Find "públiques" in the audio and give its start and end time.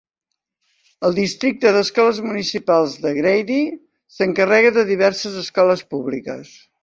5.95-6.57